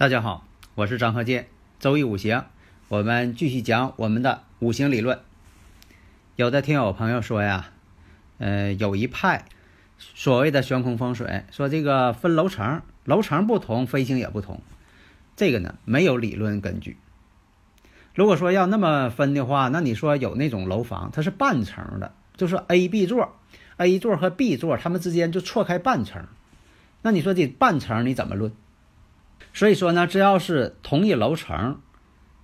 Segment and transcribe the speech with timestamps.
[0.00, 0.46] 大家好，
[0.76, 2.46] 我是张鹤剑，周易五行，
[2.88, 5.18] 我们继续讲我们的五行理论。
[6.36, 7.68] 有的听友朋友说呀，
[8.38, 9.44] 呃，有一派
[9.98, 12.80] 所谓的悬空风水，说这个分楼层。
[13.04, 14.62] 楼层不同，飞行也不同，
[15.36, 16.96] 这个呢没有理论根据。
[18.14, 23.36] 如果说要那么分的话，那你说有那种楼房，它是半层的，就是 A、B 座
[23.76, 26.26] ，A 座和 B 座它们之间就错开半层，
[27.02, 28.50] 那你说这半层你怎么论？
[29.52, 31.80] 所以说呢，只要是同一楼层，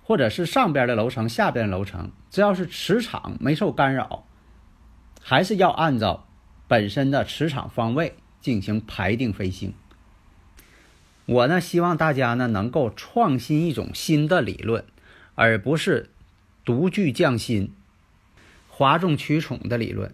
[0.03, 4.25] 或者是上边的楼层、下边的楼层，只要是磁场没受干扰，
[5.21, 6.27] 还是要按照
[6.67, 9.73] 本身的磁场方位进行排定飞行。
[11.25, 14.85] 我呢，希望大家呢能够创新一种新的理论，
[15.35, 16.09] 而不是
[16.63, 17.73] 独具匠心、
[18.69, 20.13] 哗众取宠的理论。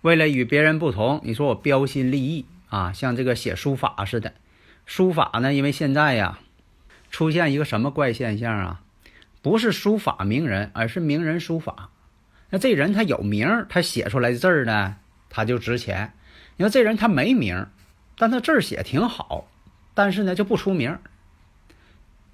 [0.00, 4.32] 为了与别人不同，你说我标新立异啊，像这个写书法似的。
[4.94, 6.38] 书法呢，因为现在呀，
[7.10, 8.82] 出现一个什么怪现象啊？
[9.40, 11.88] 不是书法名人，而是名人书法。
[12.50, 14.96] 那这人他有名，他写出来的字儿呢，
[15.30, 16.12] 他就值钱。
[16.58, 17.68] 你说这人他没名，
[18.18, 19.48] 但他字儿写挺好。
[19.94, 20.98] 但是呢，就不出名，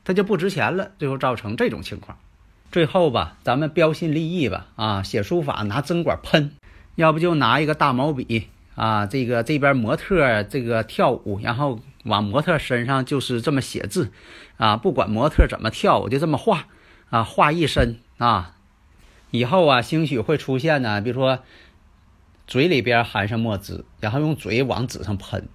[0.03, 2.19] 他就不值钱了，最后造成这种情况。
[2.73, 6.51] 最后吧，咱们标新立异吧，啊，写书法拿针管喷，
[6.97, 14.11] 要不就拿一个大毛笔啊，这个这边模特这个跳舞，然后往模特身上就是这么写字，
[14.57, 16.67] 啊，不管模特怎么跳，我就这么画，
[17.11, 18.57] 啊，画一身啊，
[19.31, 21.41] 以后啊，兴许会出现呢，比如说
[22.47, 25.49] 嘴里边含上墨汁，然后用嘴往纸上喷。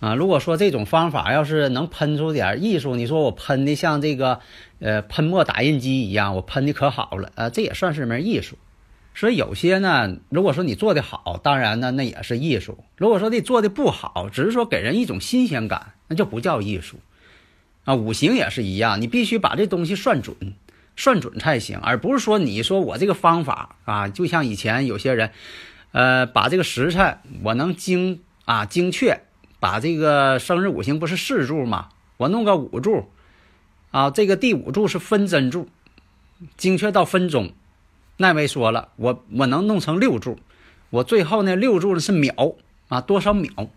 [0.00, 4.40] 啊，如果说这种方法要是能喷出点艺术，你说我喷的像这个，
[4.78, 8.56] 呃，喷墨打印机一样，我喷的可好了啊，这也算是门艺术。
[9.20, 16.96] 所以有些呢，如果说你做的好，当然呢，那也是艺术；如果说你做的不好，只是说给人一种新鲜感，那就不叫艺术。
[17.84, 20.34] 啊，五行也是一样，你必须把这东西算准，
[20.96, 25.32] 算准才行，而不是说你说我这个方法啊，就像以前有些人，
[25.92, 29.20] 呃，把这个时辰我能精啊精确。
[29.58, 31.90] 把这个生日五行不是四柱吗？
[32.16, 33.10] 我弄个五柱，
[33.90, 35.68] 啊，这个第五柱是分针柱，
[36.56, 37.52] 精确到分钟。
[38.22, 40.38] 那位说了，我我能弄成六柱，
[40.90, 42.52] 我最后那六柱呢是秒
[42.88, 43.68] 啊，多少秒？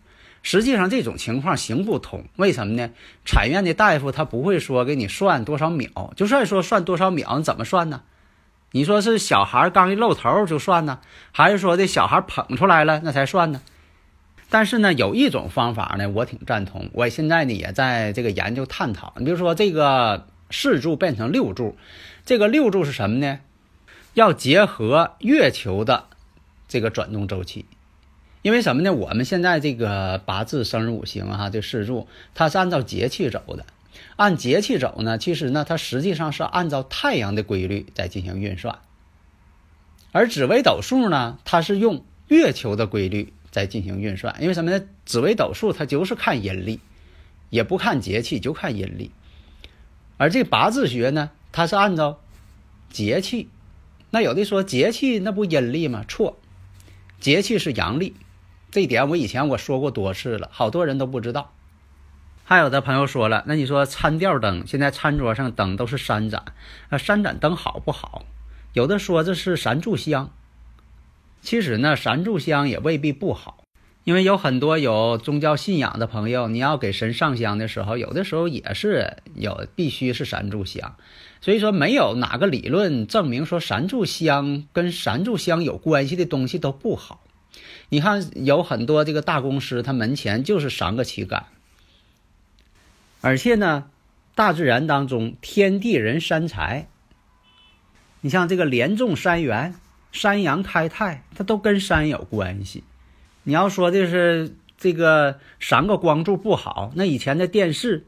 [0.41, 2.89] 实际上这种情况行不通，为什么呢？
[3.23, 8.01] 产院的大夫他不会说给你算多少秒，就算说算多少秒，你怎么算呢？
[8.73, 10.99] 你说是小孩刚一露头就算呢，
[11.31, 13.61] 还是说这小孩捧出来了那才算呢？
[14.49, 16.89] 但是呢，有一种方法呢，我挺赞同。
[16.91, 19.13] 我现在呢也在这个研究探讨。
[19.15, 21.77] 你比如说，这个四柱变成六柱，
[22.25, 23.39] 这个六柱是什么呢？
[24.13, 26.06] 要结合月球的
[26.68, 27.66] 这个转动周期。
[28.41, 28.94] 因为什么呢？
[28.94, 33.66] 我们现在这个八字生日五行哈，这四柱它是按照节气走的。
[34.16, 38.79] 按节气走呢，其实呢，它实际上是按照太阳的规律在进行运算。
[40.12, 43.34] 而紫微斗数呢，它是用月球的规律。
[43.53, 44.84] 在进行运算，因为什么呢？
[45.06, 46.80] 紫微斗数它就是看阴历，
[47.51, 49.12] 也不看节气，就看阴历。
[50.18, 52.19] 而这八字学呢，它是按照
[52.90, 53.50] 节气。
[54.13, 56.06] 那有的说节气那不阴历吗？
[56.07, 56.38] 错，
[57.19, 58.16] 节气是阳历。
[58.69, 61.51] 这一点我以前我说过多次了，好多人都不知道。
[62.44, 66.46] 还有的朋友说了，那你说餐吊灯，现在餐桌上灯都是三盏，
[66.91, 68.27] 那三盏灯好不好？
[68.74, 70.30] 有的说这是三炷香。
[71.42, 73.62] 其实呢，三炷香也未必不好，
[74.03, 80.95] 因为有很多有宗教信仰的朋友，你要给神上香的时候，有的时候也是有必须是三炷香。
[81.41, 87.21] 所以说，没有哪个理论证明说三炷香跟三炷香有关系的东西都不好。
[87.89, 91.45] 你看，有很多这个大公司，它门前就是三个旗杆，
[93.21, 93.85] 而且呢，
[94.35, 96.88] 大自然当中天地人三才，
[98.21, 99.75] 你像这个连中三元。
[100.11, 102.83] 山阳开泰，它都跟山有关系。
[103.44, 108.06] 你要说的是这个三个光柱不好，那以前的电视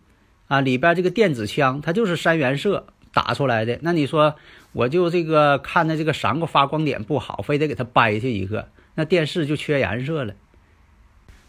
[0.48, 3.80] 啊里边这个电子枪，它就是三原色，打出来的。
[3.82, 4.36] 那你说
[4.74, 10.34] 我就这个看的这个三个发光点不好，非得给它掰下一个，那电视就缺颜色了。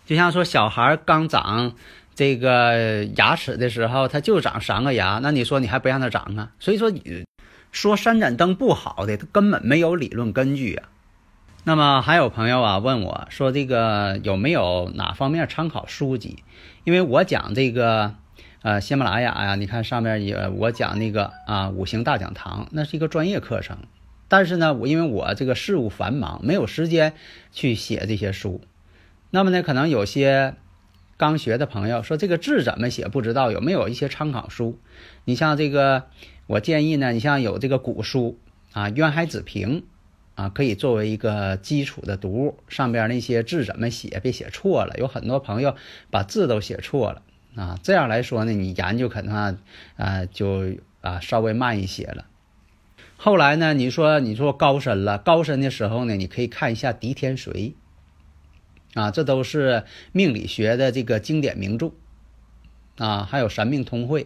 [0.04, 1.74] 就像说小孩刚长
[2.14, 6.52] 这个牙齿的时候，他就长三个牙，那你说你还不让他长啊？
[6.58, 7.24] 所以说你
[7.72, 10.88] 说三盏灯不好的，他根本没有理论根据啊。
[11.68, 16.44] 那么还有朋友啊问我说这个有没有哪方面参考书籍？
[16.84, 18.14] 因为我讲这个。
[18.62, 23.78] 呃，喜马拉雅呀，你看上面也我讲那个啊，五行大讲堂，那是一个专业课程。
[24.26, 27.12] 但是呢，我因为我这个事务繁忙，没有时间
[27.52, 28.60] 去写这些书。
[29.30, 30.54] 那么呢，可能有些
[31.16, 34.80] 刚学的朋友说这个字怎么写不知道，有没有一些参考书？
[35.24, 36.06] 你像这个，
[36.48, 38.40] 我建议呢，你像有这个古书
[38.72, 39.80] 啊，《渊海子平》
[40.36, 42.58] 啊，可以作为一个基础的读物。
[42.68, 44.94] 上边那些字怎么写，别写错了。
[44.98, 45.74] 有很多朋友
[46.10, 47.22] 把字都写错了。
[47.56, 49.56] 啊，这样来说呢，你研究可能啊，
[49.96, 52.26] 啊就啊稍微慢一些了。
[53.16, 57.72] 后来呢，你说你说高深了，高深的时候呢，你可以看一下狄天髓，
[58.92, 61.92] 啊，这都是命理学的这个经典名著，
[62.98, 64.24] 啊，还有《神命通会》。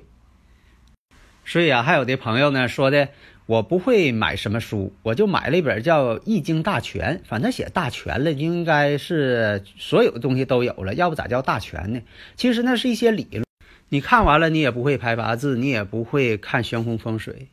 [1.45, 3.11] 所以啊，还有的朋友呢说的。
[3.51, 12.01] 我不会买什么书，我就买了一本叫《易经大全》，反正写大全了，应该是所有的东西都有了，要不咋叫大全呢？
[12.37, 13.45] 其实那是一些理论，
[13.89, 17.49] 你看完了，你也不会排八字，你也不会看悬空风水，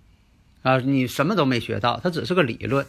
[0.61, 2.85] 啊，你什么都没学到，它只是个理论。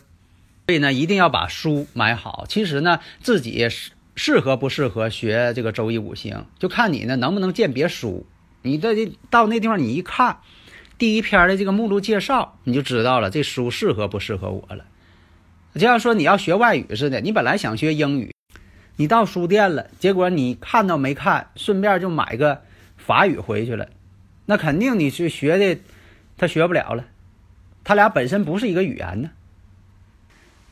[0.67, 2.45] 所以呢，一定要把书买好。
[2.47, 8.27] 其实呢，自己适适合不适合学这个周易五行，就看你呢能不能鉴别书。
[8.61, 10.41] 你这到那地方你一看。
[10.99, 14.85] 第一篇的这个目录介绍，你就知道了这书适合不适合我了。
[15.75, 18.35] 就像说你要学外语似的，你本来想学英语，
[18.97, 22.63] 你到书店了，结果你看都没看，顺便就买个
[22.97, 23.89] 法语回去了，
[24.47, 25.81] 那肯定你是学的，
[26.37, 27.05] 他学不了了。
[27.85, 29.31] 他俩本身不是一个语言呢。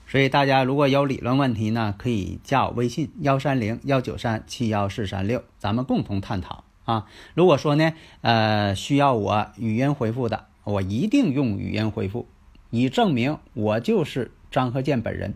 [0.09, 6.65] 所以大家如果有理论问题呢，可以加我微信幺三零幺九三七幺四三六，咱们共同探讨。
[6.87, 7.93] 啊，如果说呢，
[8.23, 12.29] 呃，需要我语音回复的，我一定用语音回复，
[12.71, 15.35] 以证明我就是张鹤健本人。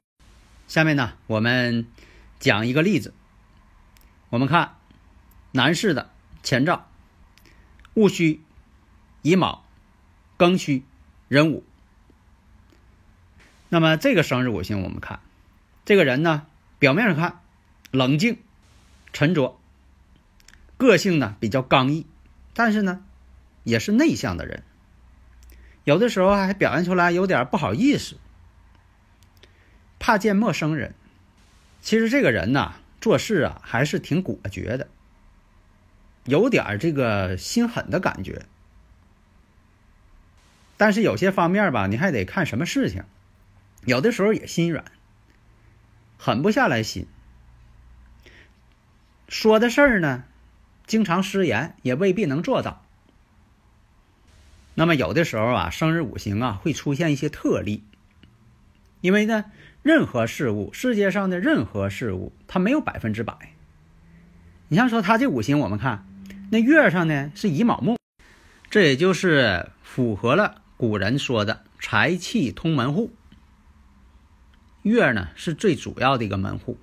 [0.69, 1.87] 下面呢，我们
[2.39, 3.13] 讲一个例子。
[4.29, 4.77] 我们看
[5.51, 6.11] 男士的
[6.45, 6.87] 前兆：
[7.95, 8.41] 戊戌、
[9.23, 9.65] 乙卯、
[10.39, 10.85] 庚戌、
[11.27, 11.65] 壬午。
[13.69, 15.19] 那么这个生日五行，我们看
[15.85, 16.47] 这个人呢，
[16.79, 17.41] 表面上看
[17.91, 18.39] 冷静、
[19.13, 19.60] 沉着。
[20.81, 22.07] 个性呢比较刚毅，
[22.55, 23.05] 但是呢，
[23.65, 24.63] 也是内向的人。
[25.85, 28.17] 有的时候还表现出来有点不好意思，
[29.99, 30.95] 怕见陌生人。
[31.83, 34.89] 其实这个人呢，做事啊还是挺果决的，
[36.25, 38.47] 有点这个心狠的感觉。
[40.79, 43.05] 但是有些方面吧，你还得看什么事情，
[43.85, 44.87] 有的时候也心软，
[46.17, 47.07] 狠不下来心。
[49.29, 50.25] 说的事儿呢。
[50.91, 52.85] 经常失言，也未必能做到。
[54.75, 57.85] 那么有的时候啊，生日五行啊会出现一些特例，
[59.01, 59.45] 因为呢，
[59.85, 63.53] 任何事物，世界上的任何事物，它没有百分之百。
[64.67, 66.05] 你像说他这五行，我们看
[66.51, 67.97] 那月上呢是乙卯木，
[68.69, 73.13] 这也就是符合了古人说的财气通门户。
[74.83, 76.81] 月呢是最主要的一个门户。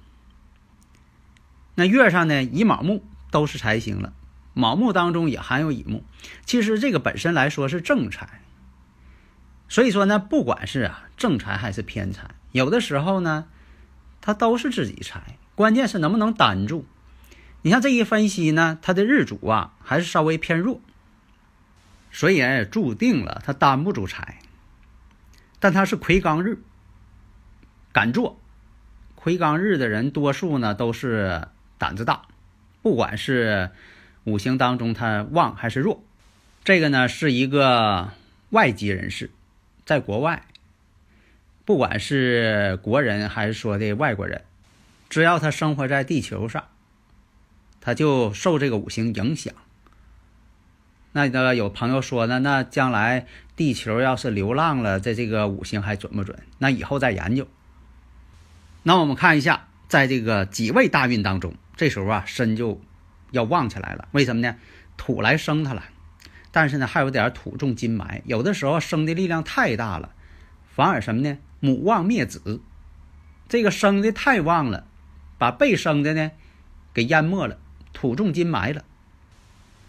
[1.75, 3.03] 那月上呢乙卯木。
[3.29, 4.13] 都是财星了，
[4.53, 6.03] 卯木当中也含有乙木，
[6.45, 8.41] 其实这个本身来说是正财，
[9.67, 13.45] 所以说呢，不管是啊正财还是偏财，有的时候呢，
[14.21, 16.85] 它都是自己财，关键是能不能担住。
[17.63, 20.79] 你像这一分析呢，他的日主啊还是稍微偏弱，
[22.11, 24.39] 所以也注定了他担不住财。
[25.59, 26.61] 但他是魁罡日，
[27.91, 28.39] 敢做，
[29.15, 32.21] 魁罡日的人多数呢都是胆子大。
[32.81, 33.71] 不管是
[34.23, 36.03] 五行当中他旺还是弱，
[36.63, 38.11] 这个呢是一个
[38.49, 39.29] 外籍人士，
[39.85, 40.45] 在国外，
[41.65, 44.43] 不管是国人还是说的外国人，
[45.09, 46.65] 只要他生活在地球上，
[47.81, 49.53] 他就受这个五行影响。
[51.13, 56.37] 那个有朋友说呢，那将来地球要是流浪了，在这个五行还准不准？
[56.59, 57.47] 那以后再研究。
[58.83, 61.55] 那我们看一下，在这个几位大运当中。
[61.77, 62.81] 这时候啊，身就
[63.31, 64.09] 要旺起来了。
[64.11, 64.57] 为什么呢？
[64.97, 65.83] 土来生它了，
[66.51, 68.23] 但是呢，还有点土重金埋。
[68.25, 70.13] 有的时候生的力量太大了，
[70.75, 71.37] 反而什么呢？
[71.59, 72.61] 母旺灭子。
[73.47, 74.87] 这个生的太旺了，
[75.37, 76.31] 把被生的呢
[76.93, 77.59] 给淹没了，
[77.93, 78.83] 土重金埋了。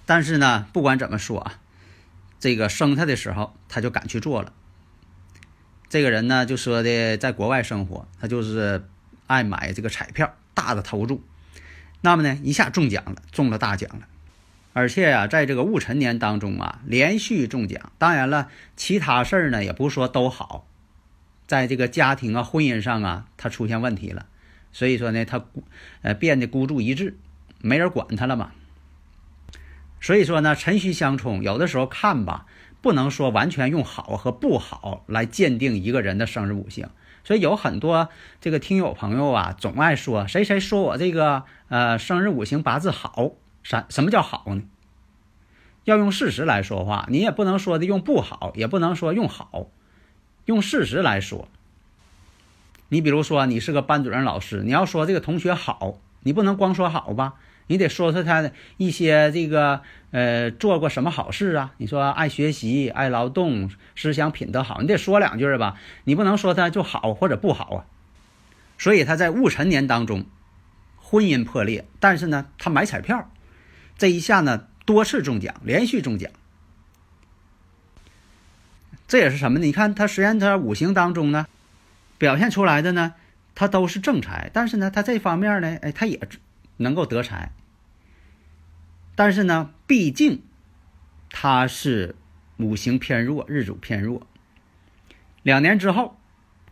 [0.05, 1.55] 但是呢，不管怎么说啊，
[2.39, 4.53] 这个生他的时候，他就敢去做了。
[5.89, 8.87] 这个人呢，就说的在国外生活，他就是
[9.27, 11.25] 爱买这个彩票，大的投注，
[12.01, 14.07] 那么呢，一下中奖了，中了大奖了。
[14.73, 17.91] 而且呀，在这个戊辰年当中啊，连续中奖。
[17.99, 20.67] 当然了，其他事儿呢，也不是说都好，
[21.49, 24.27] 在这个家庭啊、婚姻上啊，他出现问题了，
[24.73, 25.45] 所以说呢，他
[26.03, 27.17] 呃变得孤注一掷，
[27.61, 28.53] 没人管他了嘛。
[30.01, 32.47] 所以说呢，辰戌相冲，有的时候看吧，
[32.81, 36.89] 不能说完全用好和不好来鉴定一个人的生日五行。
[37.29, 38.09] 所以有很多
[38.41, 43.33] 这个听友朋友啊，总爱说谁谁说我这个呃生日五行八字好，
[43.63, 44.63] 啥什么叫好呢？
[45.85, 49.67] 要用事实来说话，你也不能说的用不好，也不能说用好，
[50.47, 51.49] 用事实来说。
[52.89, 57.35] 你比如说，你是个班主任老师，你要说这个同学好，你不能光说好吧？
[57.69, 61.73] 你得说说他的一些这个呃做过什么好事啊？
[61.77, 65.79] 你说爱学习、爱劳动、思想品德好，你得说两句吧？
[66.05, 67.87] 你不能说他就好或者不好啊。
[68.79, 70.25] 所以他在戊辰年当中，
[70.97, 73.31] 婚姻破裂，但是呢，他买彩票，
[73.97, 76.31] 这一下呢多次中奖，连续中奖。
[79.07, 79.65] 这也是什么呢？
[79.65, 81.47] 你看他虽然他五行当中呢
[82.19, 83.15] 表现出来的呢，
[83.55, 86.21] 他都是正财，但是呢，他这方面呢，哎，他也
[86.79, 87.53] 能够得财。
[89.15, 90.43] 但是呢，毕竟
[91.31, 92.17] 他是
[92.57, 94.27] 五行偏弱，日主偏弱。
[95.43, 96.19] 两年之后，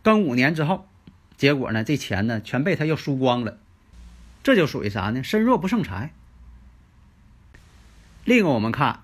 [0.03, 0.87] 庚五年之后，
[1.37, 3.57] 结果呢，这钱呢全被他又输光了，
[4.43, 5.23] 这就属于啥呢？
[5.23, 6.13] 身弱不胜财。
[8.23, 9.03] 另一个，我们看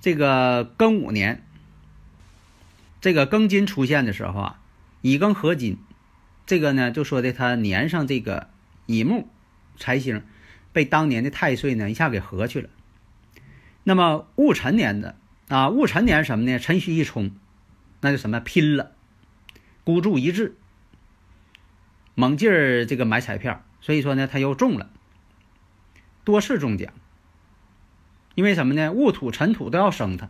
[0.00, 1.42] 这个庚午年，
[3.00, 4.60] 这个庚金出现的时候啊，
[5.00, 5.78] 乙庚合金，
[6.46, 8.48] 这个呢就说的他年上这个
[8.86, 9.28] 乙木
[9.76, 10.22] 财星。
[10.72, 12.68] 被当年的太岁呢一下给合去了。
[13.84, 15.14] 那么戊辰年的
[15.46, 16.58] 啊，戊辰年什么呢？
[16.58, 17.30] 辰戌一冲，
[18.00, 18.90] 那就什么拼了，
[19.84, 20.56] 孤注一掷，
[22.16, 24.90] 猛劲儿这个买彩票，所以说呢他又中了，
[26.24, 26.92] 多次中奖。
[28.34, 28.90] 因为什么呢？
[28.90, 30.28] 戊土、辰土都要生他。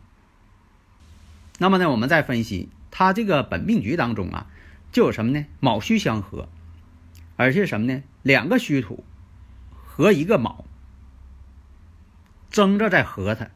[1.56, 4.46] 那么呢，我们再分析他这个本命局当中啊，
[4.92, 5.46] 就有什么呢？
[5.60, 6.50] 卯戌相合，
[7.36, 8.02] 而且什么呢？
[8.20, 9.02] 两个戌土。
[9.96, 10.64] 和一个卯，
[12.50, 13.48] 争着在和他，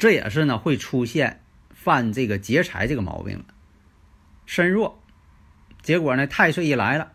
[0.00, 3.44] 这也是呢会出现犯这个劫财这个毛病了。
[4.46, 5.00] 身弱，
[5.80, 7.12] 结果呢太岁一来了，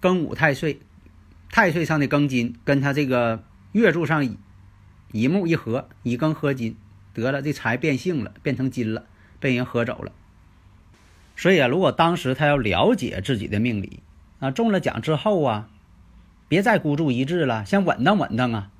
[0.00, 0.78] 庚午太岁，
[1.50, 3.42] 太岁上的庚金跟他这个
[3.72, 4.36] 月柱上
[5.10, 6.76] 乙木一合，乙庚合金，
[7.12, 9.06] 得了这财变性了，变成金了，
[9.40, 10.12] 被人合走了。
[11.34, 14.00] 所以啊，如果当时他要了解自己的命理
[14.38, 15.68] 啊，中了奖之后啊。
[16.48, 18.70] 别再孤注一掷了，先稳当稳当啊！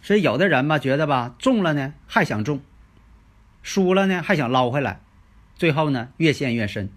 [0.00, 2.62] 所以有的人吧，觉得吧，中了呢还想中，
[3.62, 5.00] 输了呢还想捞回来，
[5.56, 6.90] 最后呢越陷越深。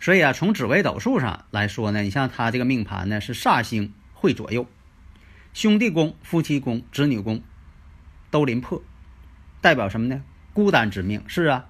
[0.00, 4.66] 所以啊，从紫微斗数上来说呢，你像他这个命盘呢是煞星会左右，
[5.52, 7.42] 兄弟宫、夫妻宫、子女宫
[8.30, 8.82] 都临破，
[9.60, 10.22] 代表什么呢？
[10.54, 11.22] 孤单之命。
[11.26, 11.66] 是啊，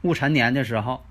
[0.00, 1.04] 戊辰年的时候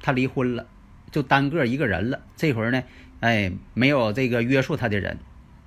[0.00, 0.68] 他离婚了，
[1.10, 2.20] 就单个一个人了。
[2.36, 2.84] 这会儿呢。
[3.20, 5.18] 哎，没有这个约束他的人，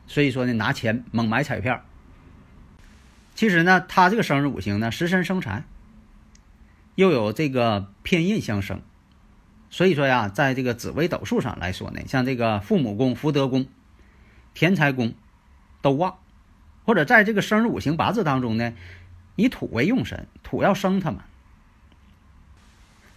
[0.07, 1.83] 所以说呢，拿钱猛买彩票。
[3.35, 5.63] 其实呢，他这个生日五行呢，食神生财，
[6.95, 8.81] 又有这个偏印相生，
[9.69, 13.65] 所以说呀，在这个紫微斗数上来说呢，像这个父母宫、福德宫、
[14.53, 15.13] 田财宫
[15.81, 16.19] 都旺，
[16.85, 18.73] 或者在这个生日五行八字当中呢，
[19.35, 21.23] 以土为用神，土要生他嘛。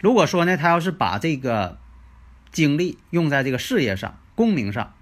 [0.01, 1.79] 如果说呢，他要是把这个
[2.53, 4.95] 精力用在这个事业上，功名上，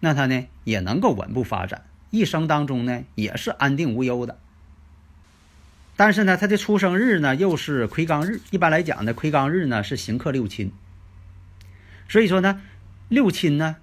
[0.00, 4.38] 那他呢也能够稳步发展，一生当中呢也是安定无忧的。
[5.96, 10.72] 但是呢，他的出生日呢又是魁罡日，一般来讲呢，魁罡日呢是刑克六亲，
[12.08, 12.60] 所以说呢，
[13.08, 13.76] 六亲呢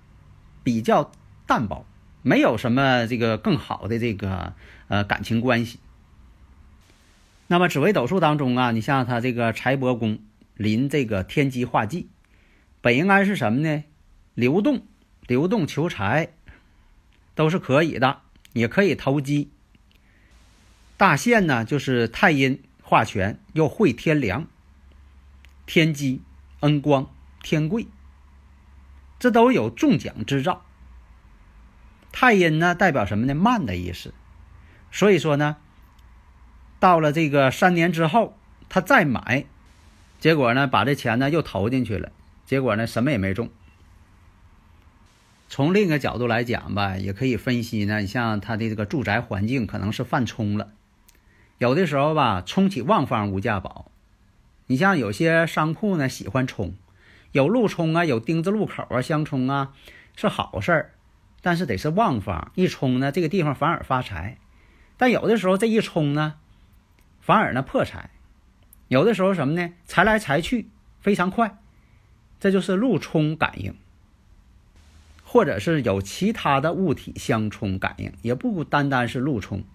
[0.63, 1.11] 比较
[1.45, 1.85] 淡薄，
[2.21, 4.53] 没有什么这个更好的这个
[4.87, 5.79] 呃感情关系。
[7.47, 10.19] 那么紫微斗数当中啊，你像他这个财帛宫
[10.55, 12.07] 临这个天机化忌，
[12.79, 13.83] 本应该是什么呢？
[14.35, 14.85] 流动，
[15.25, 16.33] 流动求财，
[17.33, 19.49] 都是可以的，也可以投机。
[20.97, 24.45] 大限呢，就是太阴化权，又会天梁、
[25.65, 26.21] 天机、
[26.59, 27.09] 恩光、
[27.41, 27.87] 天贵，
[29.17, 30.65] 这都有中奖之兆。
[32.11, 33.33] 太阴呢，代表什么呢？
[33.33, 34.13] 慢的意思。
[34.91, 35.57] 所以说呢，
[36.79, 38.37] 到了这个三年之后，
[38.67, 39.45] 他再买，
[40.19, 42.11] 结果呢，把这钱呢又投进去了，
[42.45, 43.49] 结果呢，什么也没中。
[45.47, 47.99] 从另一个角度来讲吧，也可以分析呢。
[47.99, 50.71] 你像他的这个住宅环境可能是犯冲了，
[51.59, 53.91] 有的时候吧，冲起旺方无价宝。
[54.67, 56.73] 你像有些商铺呢，喜欢冲，
[57.31, 59.73] 有路冲啊，有丁字路口啊，相冲啊，
[60.15, 60.91] 是好事儿，
[61.41, 64.37] 但是得是旺方，一冲呢，这个地方反而发财。
[64.97, 66.35] 但有的时候这一冲呢，
[67.21, 68.09] 反而呢破财。
[68.87, 69.73] 有的时候什么呢？
[69.85, 71.57] 财来财去非常快，
[72.39, 73.75] 这就是路冲感应，
[75.35, 79.65] 或者是有其他的物体相冲感应，也不单单是路冲。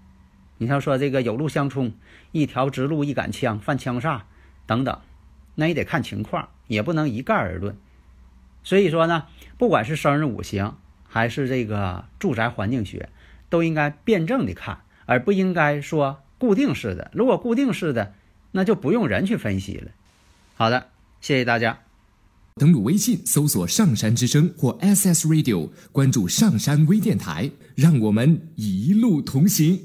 [0.56, 1.92] 你像说这个有路相冲，
[2.32, 4.22] 一条直路一杆枪犯枪煞
[4.64, 4.98] 等等，
[5.56, 7.76] 那也得看情况，也不能一概而论。
[8.64, 9.26] 所以说呢，
[9.58, 13.10] 不管是生日五行还是这个住宅环境学，
[13.50, 17.10] 都应该辩证的看，而不应该说固定式的。
[17.12, 18.14] 如果固定式的，
[18.52, 19.90] 那就不用人去分析了。
[20.54, 20.88] 好的，
[21.20, 21.80] 谢谢大家。
[22.60, 29.80] 登录微信搜索“上山之声”或 “SS Radio”，关注“上山微电台”，让我们一路同行。